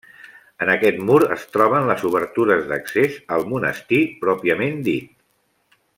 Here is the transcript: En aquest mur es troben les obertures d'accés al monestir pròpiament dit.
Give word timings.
En 0.65 0.69
aquest 0.75 1.01
mur 1.09 1.17
es 1.35 1.43
troben 1.57 1.85
les 1.91 2.07
obertures 2.09 2.65
d'accés 2.71 3.21
al 3.37 3.45
monestir 3.53 4.03
pròpiament 4.25 4.83
dit. 4.89 5.17